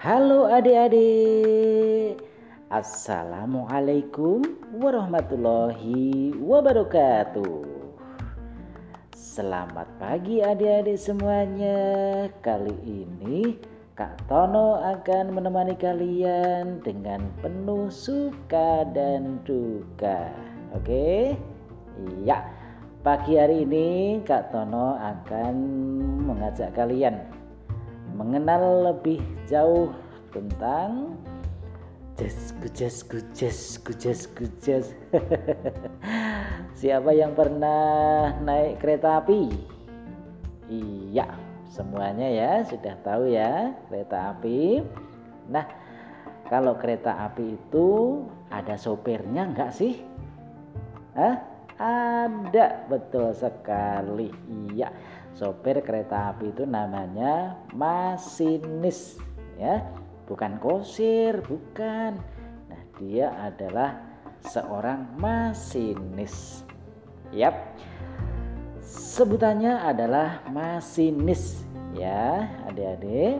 Halo 0.00 0.48
adik-adik. 0.48 2.24
Assalamualaikum 2.72 4.40
warahmatullahi 4.80 6.32
wabarakatuh. 6.40 7.68
Selamat 9.12 9.84
pagi 10.00 10.40
adik-adik 10.40 10.96
semuanya. 10.96 11.76
Kali 12.40 12.72
ini 12.80 13.60
Kak 13.92 14.24
Tono 14.24 14.80
akan 14.80 15.36
menemani 15.36 15.76
kalian 15.76 16.80
dengan 16.80 17.28
penuh 17.44 17.92
suka 17.92 18.88
dan 18.96 19.44
duka. 19.44 20.32
Oke? 20.80 21.36
Iya. 22.24 22.48
Pagi 23.04 23.36
hari 23.36 23.68
ini 23.68 24.24
Kak 24.24 24.48
Tono 24.48 24.96
akan 24.96 25.56
mengajak 26.24 26.72
kalian 26.72 27.39
mengenal 28.14 28.92
lebih 28.92 29.20
jauh 29.46 29.94
tentang 30.30 31.18
jes 32.20 32.52
gujes 32.60 32.96
gujes 33.06 33.58
gujes 33.80 34.20
gujes 34.36 34.86
Siapa 36.80 37.12
yang 37.12 37.36
pernah 37.36 38.32
naik 38.40 38.80
kereta 38.80 39.20
api? 39.20 39.52
Iya, 40.72 41.28
semuanya 41.68 42.24
ya 42.24 42.52
sudah 42.64 42.96
tahu 43.04 43.28
ya 43.28 43.76
kereta 43.92 44.32
api. 44.32 44.80
Nah, 45.52 45.68
kalau 46.48 46.80
kereta 46.80 47.28
api 47.28 47.60
itu 47.60 48.20
ada 48.48 48.80
sopirnya 48.80 49.44
enggak 49.44 49.76
sih? 49.76 50.00
Hah? 51.20 51.36
Ada, 51.76 52.88
betul 52.88 53.36
sekali. 53.36 54.32
Iya, 54.48 54.88
sopir 55.34 55.80
kereta 55.80 56.34
api 56.34 56.52
itu 56.52 56.66
namanya 56.66 57.56
masinis, 57.72 59.16
ya, 59.56 59.86
bukan 60.28 60.60
kosir, 60.60 61.40
bukan. 61.46 62.18
Nah, 62.68 62.82
dia 62.98 63.32
adalah 63.38 63.98
seorang 64.44 65.16
masinis. 65.16 66.66
Yap. 67.30 67.54
Sebutannya 68.82 69.86
adalah 69.86 70.42
masinis, 70.50 71.62
ya, 71.94 72.50
adik-adik. 72.66 73.38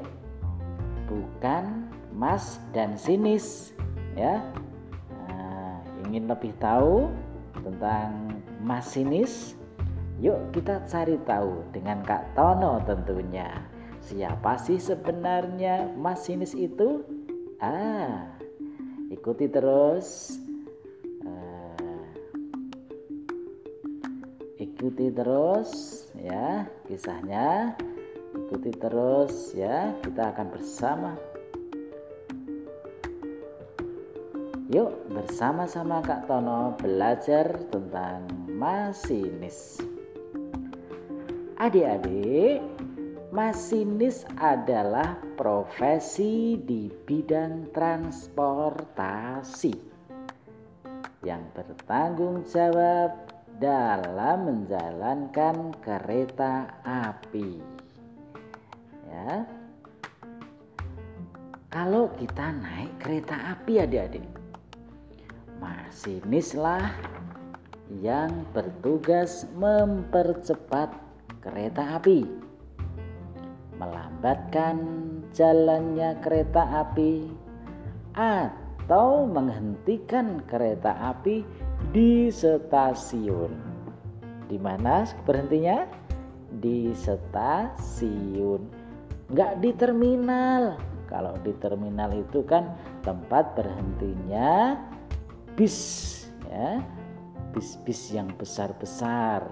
Bukan 1.10 1.90
mas 2.14 2.62
dan 2.70 2.94
sinis, 2.94 3.74
ya. 4.14 4.38
Nah, 5.26 5.82
ingin 6.06 6.30
lebih 6.30 6.54
tahu 6.62 7.10
tentang 7.66 8.40
masinis? 8.62 9.58
Yuk 10.20 10.52
kita 10.52 10.84
cari 10.84 11.16
tahu 11.24 11.64
dengan 11.72 12.04
Kak 12.04 12.36
Tono 12.36 12.76
tentunya. 12.84 13.64
Siapa 14.04 14.60
sih 14.60 14.76
sebenarnya 14.76 15.96
masinis 15.96 16.52
itu? 16.52 17.00
Ah, 17.56 18.28
ikuti 19.08 19.48
terus. 19.48 20.36
Uh, 21.24 22.04
ikuti 24.60 25.08
terus 25.08 25.70
ya 26.20 26.68
kisahnya. 26.84 27.72
Ikuti 28.36 28.76
terus 28.76 29.56
ya. 29.56 29.96
Kita 30.04 30.36
akan 30.36 30.46
bersama 30.52 31.16
Yuk 34.68 34.92
bersama-sama 35.10 36.04
Kak 36.04 36.28
Tono 36.28 36.76
belajar 36.76 37.56
tentang 37.72 38.28
masinis. 38.52 39.80
Adik-adik, 41.60 42.64
masinis 43.36 44.24
adalah 44.40 45.20
profesi 45.36 46.56
di 46.56 46.88
bidang 46.88 47.68
transportasi 47.76 49.68
yang 51.20 51.44
bertanggung 51.52 52.48
jawab 52.48 53.12
dalam 53.60 54.48
menjalankan 54.48 55.76
kereta 55.84 56.80
api. 56.80 57.60
Ya. 59.12 59.44
Kalau 61.68 62.08
kita 62.16 62.56
naik 62.56 63.04
kereta 63.04 63.36
api 63.52 63.84
adik-adik, 63.84 64.24
masinislah 65.60 66.88
yang 68.00 68.48
bertugas 68.56 69.44
mempercepat 69.60 71.09
kereta 71.50 71.98
api, 71.98 72.22
melambatkan 73.74 74.78
jalannya 75.34 76.14
kereta 76.22 76.86
api, 76.86 77.26
atau 78.14 79.26
menghentikan 79.26 80.46
kereta 80.46 80.94
api 81.10 81.42
di 81.90 82.30
stasiun. 82.30 83.50
Di 84.46 84.58
mana 84.62 85.02
berhentinya? 85.26 85.90
Di 86.62 86.94
stasiun, 86.94 88.62
nggak 89.34 89.52
di 89.58 89.70
terminal. 89.74 90.78
Kalau 91.10 91.34
di 91.42 91.50
terminal 91.58 92.14
itu 92.14 92.46
kan 92.46 92.78
tempat 93.02 93.58
berhentinya 93.58 94.78
bis 95.58 95.76
ya 96.46 96.78
bis-bis 97.50 98.14
yang 98.14 98.30
besar-besar 98.38 99.42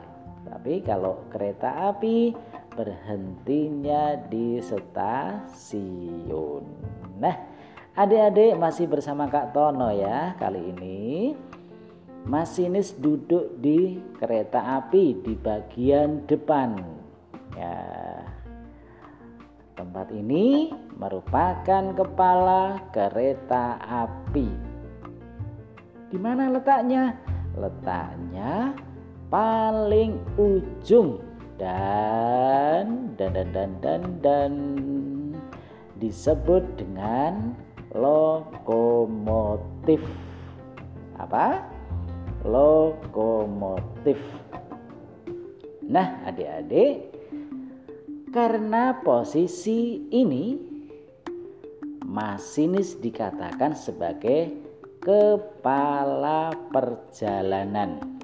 tapi 0.49 0.81
kalau 0.81 1.29
kereta 1.29 1.93
api 1.93 2.33
berhentinya 2.73 4.17
di 4.33 4.65
stasiun. 4.65 6.65
Nah 7.21 7.37
adik-adik 7.93 8.57
masih 8.57 8.89
bersama 8.89 9.29
Kak 9.29 9.53
Tono 9.53 9.93
ya 9.93 10.33
kali 10.41 10.73
ini. 10.73 11.37
Masinis 12.29 12.93
duduk 12.93 13.57
di 13.61 14.01
kereta 14.21 14.81
api 14.81 15.17
di 15.21 15.33
bagian 15.37 16.25
depan. 16.29 16.77
Ya 17.57 17.77
tempat 19.79 20.11
ini 20.11 20.75
merupakan 20.99 21.95
kepala 21.95 22.83
kereta 22.91 23.79
api. 23.81 24.51
Di 26.09 26.19
mana 26.19 26.51
letaknya? 26.51 27.15
Letaknya 27.55 28.75
paling 29.29 30.17
ujung 30.41 31.21
dan 31.61 33.13
dan 33.21 33.33
dan 33.33 33.49
dan 33.53 33.71
dan, 33.81 34.03
dan 34.25 34.53
disebut 36.01 36.65
dengan 36.81 37.53
lokomotif. 37.93 40.01
Apa? 41.19 41.67
Lokomotif. 42.47 44.21
Nah, 45.89 46.21
adik-adik, 46.29 47.17
karena 48.29 49.01
posisi 49.01 50.05
ini 50.13 50.61
masinis 52.05 53.01
dikatakan 53.01 53.73
sebagai 53.73 54.53
kepala 55.01 56.53
perjalanan. 56.71 58.18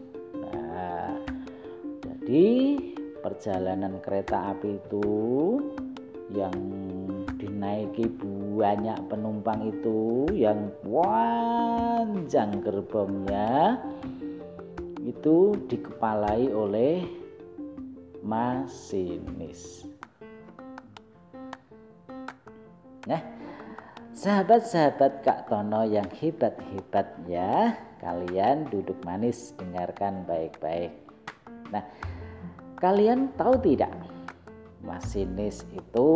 Jadi 2.35 2.99
perjalanan 3.23 4.03
kereta 4.03 4.51
api 4.51 4.83
itu 4.83 5.07
yang 6.35 6.51
dinaiki 7.39 8.11
banyak 8.59 8.99
penumpang 9.07 9.71
itu 9.71 10.27
yang 10.35 10.67
panjang 10.83 12.59
gerbongnya 12.59 13.79
itu 15.07 15.55
dikepalai 15.71 16.51
oleh 16.51 17.07
masinis. 18.27 19.87
Nah, 23.07 23.23
Sahabat-sahabat 24.11 25.23
Kak 25.23 25.47
Tono 25.47 25.87
yang 25.87 26.11
hebat-hebat 26.11 27.15
ya 27.31 27.79
Kalian 28.03 28.67
duduk 28.71 28.99
manis 29.07 29.55
dengarkan 29.55 30.27
baik-baik 30.27 30.95
Nah 31.75 31.83
kalian 32.85 33.33
tahu 33.41 33.57
tidak? 33.65 33.89
Masinis 34.85 35.65
itu 35.73 36.13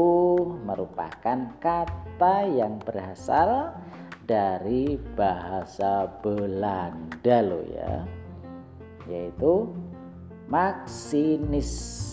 merupakan 0.69 1.49
kata 1.65 2.45
yang 2.45 2.77
berasal 2.85 3.73
dari 4.29 5.01
bahasa 5.17 6.13
Belanda 6.21 7.39
loh 7.41 7.65
ya. 7.65 8.05
Yaitu 9.09 9.73
maksinis. 10.53 12.05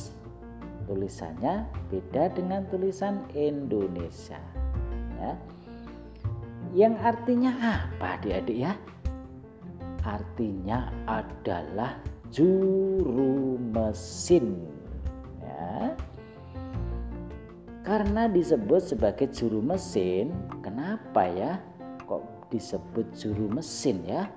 Tulisannya 0.88 1.68
beda 1.92 2.32
dengan 2.32 2.64
tulisan 2.72 3.28
Indonesia 3.36 4.40
ya. 5.20 5.36
Yang 6.72 6.96
artinya 7.04 7.52
apa 7.60 8.24
adik-adik 8.24 8.72
ya? 8.72 8.74
Artinya 10.08 10.88
adalah 11.10 12.15
juru 12.36 13.56
mesin. 13.72 14.60
Ya. 15.40 15.96
Karena 17.88 18.28
disebut 18.28 18.84
sebagai 18.84 19.32
juru 19.32 19.64
mesin, 19.64 20.36
kenapa 20.60 21.32
ya? 21.32 21.64
Kok 22.04 22.52
disebut 22.52 23.08
juru 23.16 23.48
mesin 23.48 24.04
ya? 24.04 24.28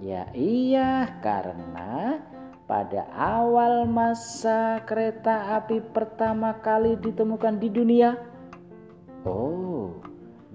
Ya 0.00 0.30
iya, 0.32 1.20
karena 1.20 2.22
pada 2.64 3.04
awal 3.12 3.84
masa 3.84 4.80
kereta 4.88 5.60
api 5.60 5.82
pertama 5.92 6.56
kali 6.62 6.96
ditemukan 6.96 7.60
di 7.60 7.68
dunia. 7.68 8.16
Oh, 9.26 9.67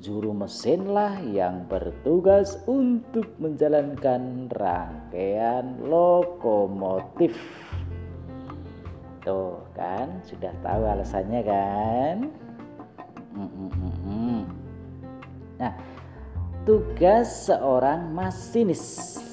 juru 0.03 0.35
mesinlah 0.35 1.23
yang 1.23 1.63
bertugas 1.71 2.59
untuk 2.67 3.23
menjalankan 3.39 4.51
rangkaian 4.51 5.79
lokomotif. 5.79 7.39
Tuh 9.23 9.63
kan, 9.71 10.19
sudah 10.27 10.51
tahu 10.59 10.83
alasannya 10.83 11.41
kan? 11.47 12.15
Nah, 15.63 15.73
tugas 16.67 17.47
seorang 17.47 18.11
masinis 18.11 19.23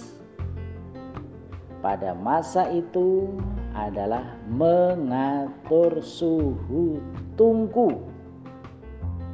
pada 1.82 2.14
masa 2.14 2.70
itu 2.70 3.26
adalah 3.74 4.38
mengatur 4.46 5.98
suhu 5.98 7.02
tungku. 7.34 8.19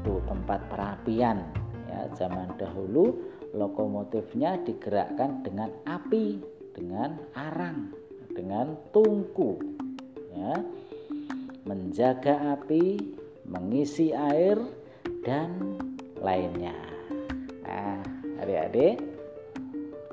Tuh 0.06 0.22
tempat 0.30 0.62
perapian. 0.70 1.42
Ya 1.90 2.06
zaman 2.14 2.54
dahulu 2.54 3.26
lokomotifnya 3.50 4.62
digerakkan 4.62 5.42
dengan 5.42 5.74
api, 5.82 6.38
dengan 6.78 7.18
arang, 7.34 7.90
dengan 8.30 8.78
tungku. 8.94 9.58
Ya 10.30 10.62
menjaga 11.66 12.54
api 12.54 13.02
mengisi 13.50 14.14
air 14.14 14.54
dan 15.26 15.74
lainnya. 16.22 16.78
Nah 17.66 17.98
adik-adik 18.38 19.02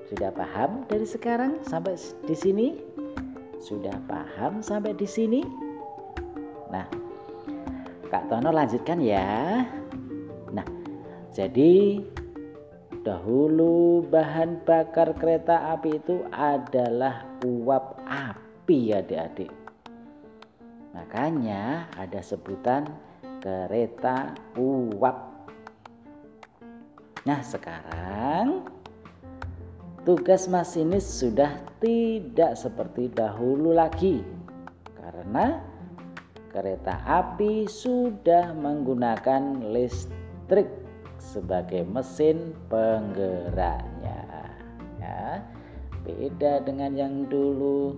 sudah 0.09 0.33
paham 0.33 0.89
dari 0.89 1.05
sekarang 1.05 1.61
sampai 1.69 1.93
di 2.25 2.33
sini? 2.33 2.67
Sudah 3.61 3.93
paham 4.09 4.65
sampai 4.65 4.97
di 4.97 5.05
sini? 5.05 5.45
Nah 6.73 7.02
Kak 8.13 8.29
Tono 8.29 8.53
lanjutkan 8.53 9.01
ya. 9.01 9.65
Nah 10.53 10.67
jadi 11.33 11.97
dahulu 13.01 14.05
bahan 14.05 14.61
bakar 14.61 15.17
kereta 15.17 15.73
api 15.73 15.97
itu 15.97 16.21
adalah 16.29 17.25
uap 17.41 17.97
api 18.05 18.93
adik-adik. 18.93 19.49
Makanya 20.93 21.89
ada 21.97 22.21
sebutan 22.21 22.85
kereta 23.41 24.37
uap. 24.61 25.49
Nah, 27.25 27.41
sekarang 27.41 28.67
tugas 30.05 30.45
masinis 30.45 31.03
sudah 31.03 31.59
tidak 31.81 32.53
seperti 32.55 33.09
dahulu 33.09 33.73
lagi. 33.73 34.21
Karena 34.95 35.72
kereta 36.53 37.01
api 37.03 37.65
sudah 37.65 38.53
menggunakan 38.53 39.73
listrik 39.73 40.69
sebagai 41.17 41.83
mesin 41.89 42.53
penggeraknya. 42.69 44.21
Ya, 45.01 45.43
beda 46.05 46.63
dengan 46.63 46.93
yang 46.95 47.25
dulu, 47.27 47.97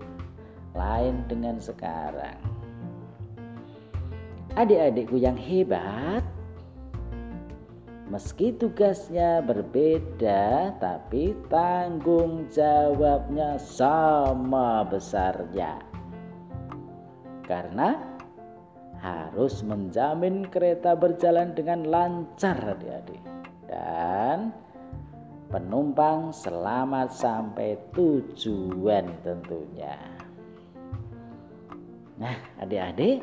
lain 0.73 1.27
dengan 1.27 1.59
sekarang 1.59 2.55
adik-adikku 4.55 5.19
yang 5.19 5.35
hebat, 5.35 6.23
meski 8.07 8.55
tugasnya 8.55 9.43
berbeda, 9.43 10.71
tapi 10.79 11.35
tanggung 11.51 12.47
jawabnya 12.47 13.59
sama 13.59 14.87
besarnya. 14.87 15.83
Karena 17.43 18.14
harus 19.05 19.61
menjamin 19.61 20.49
kereta 20.49 20.97
berjalan 20.97 21.53
dengan 21.53 21.85
lancar 21.85 22.57
adik-adik 22.73 23.21
dan 23.69 24.49
penumpang 25.53 26.33
selamat 26.33 27.13
sampai 27.13 27.77
tujuan 27.93 29.05
tentunya. 29.21 29.93
Nah, 32.17 32.33
adik-adik, 32.57 33.21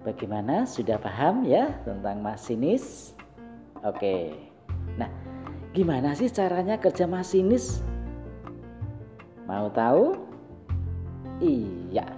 Bagaimana? 0.00 0.64
Sudah 0.64 0.96
paham 0.96 1.44
ya 1.44 1.76
tentang 1.84 2.24
masinis? 2.24 3.12
Oke. 3.84 4.32
Nah, 4.96 5.12
gimana 5.76 6.16
sih 6.16 6.32
caranya 6.32 6.80
kerja 6.80 7.04
masinis? 7.04 7.84
Mau 9.44 9.68
tahu? 9.76 10.16
Iya. 11.44 12.08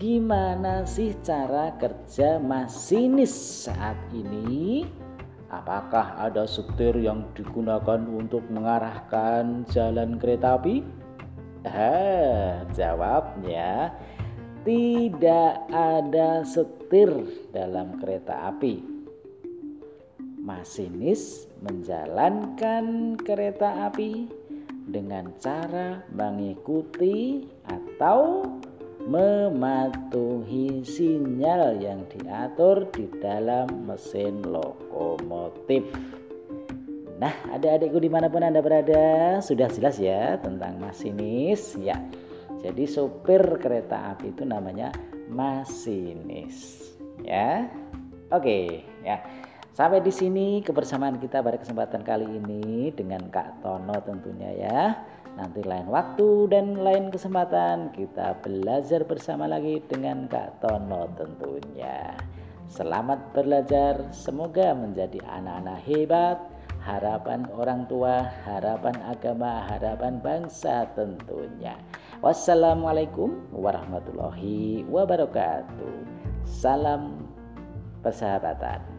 Gimana 0.00 0.88
sih 0.88 1.12
cara 1.20 1.76
kerja 1.76 2.40
masinis 2.40 3.68
saat 3.68 4.00
ini? 4.16 4.88
Apakah 5.52 6.16
ada 6.16 6.48
setir 6.48 6.96
yang 6.96 7.28
digunakan 7.36 8.00
untuk 8.08 8.40
mengarahkan 8.48 9.68
jalan 9.68 10.16
kereta 10.16 10.56
api? 10.56 10.80
Ah, 11.68 12.64
jawabnya 12.72 13.92
tidak 14.64 15.68
ada 15.68 16.48
setir 16.48 17.12
dalam 17.52 18.00
kereta 18.00 18.56
api. 18.56 18.80
Masinis 20.40 21.44
menjalankan 21.60 23.20
kereta 23.20 23.92
api 23.92 24.32
dengan 24.88 25.28
cara 25.36 26.00
mengikuti 26.08 27.44
atau 27.68 28.48
mematuhi 29.08 30.84
sinyal 30.84 31.80
yang 31.80 32.04
diatur 32.12 32.88
di 32.92 33.08
dalam 33.20 33.88
mesin 33.88 34.44
lokomotif. 34.44 35.86
Nah, 37.20 37.32
adik-adikku 37.52 38.00
di 38.00 38.08
mana 38.08 38.32
pun 38.32 38.40
Anda 38.40 38.64
berada, 38.64 39.40
sudah 39.44 39.68
jelas 39.68 40.00
ya 40.00 40.40
tentang 40.40 40.80
masinis. 40.80 41.76
Ya, 41.76 42.00
jadi 42.64 42.88
sopir 42.88 43.40
kereta 43.60 44.16
api 44.16 44.32
itu 44.32 44.44
namanya 44.44 44.92
masinis. 45.28 46.88
Ya. 47.20 47.68
Oke, 48.32 48.84
ya. 49.04 49.20
Sampai 49.76 50.04
di 50.04 50.12
sini 50.12 50.60
kebersamaan 50.60 51.16
kita 51.16 51.40
pada 51.40 51.56
kesempatan 51.56 52.04
kali 52.04 52.26
ini 52.26 52.92
dengan 52.92 53.28
Kak 53.32 53.64
Tono 53.64 53.96
tentunya 54.04 54.50
ya. 54.56 54.80
Nanti 55.38 55.62
lain 55.62 55.86
waktu 55.86 56.50
dan 56.50 56.80
lain 56.82 57.14
kesempatan 57.14 57.94
kita 57.94 58.42
belajar 58.42 59.06
bersama 59.06 59.46
lagi 59.46 59.78
dengan 59.86 60.26
Kak 60.26 60.62
Tono 60.62 61.06
tentunya. 61.14 62.16
Selamat 62.70 63.34
belajar, 63.34 64.14
semoga 64.14 64.74
menjadi 64.74 65.18
anak-anak 65.26 65.78
hebat, 65.90 66.38
harapan 66.78 67.46
orang 67.54 67.84
tua, 67.90 68.30
harapan 68.46 68.94
agama, 69.06 69.66
harapan 69.66 70.22
bangsa 70.22 70.86
tentunya. 70.94 71.74
Wassalamualaikum 72.22 73.50
warahmatullahi 73.50 74.86
wabarakatuh. 74.86 75.94
Salam 76.46 77.26
persahabatan. 78.06 78.89